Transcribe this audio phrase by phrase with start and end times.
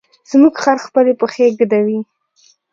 [0.31, 1.99] زموږ خر خپلې پښې ږدوي.